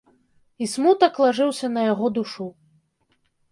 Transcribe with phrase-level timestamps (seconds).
[0.65, 2.51] І смутак лажыўся на яго душу.